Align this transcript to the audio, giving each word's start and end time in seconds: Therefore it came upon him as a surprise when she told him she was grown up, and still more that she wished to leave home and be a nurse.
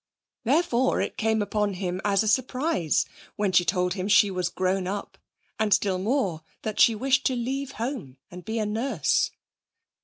Therefore 0.45 0.99
it 0.99 1.15
came 1.15 1.43
upon 1.43 1.75
him 1.75 2.01
as 2.03 2.23
a 2.23 2.27
surprise 2.27 3.05
when 3.35 3.51
she 3.51 3.63
told 3.63 3.93
him 3.93 4.07
she 4.07 4.31
was 4.31 4.49
grown 4.49 4.87
up, 4.87 5.15
and 5.59 5.71
still 5.71 5.99
more 5.99 6.41
that 6.63 6.79
she 6.79 6.95
wished 6.95 7.23
to 7.27 7.35
leave 7.35 7.73
home 7.73 8.17
and 8.31 8.43
be 8.43 8.57
a 8.57 8.65
nurse. 8.65 9.29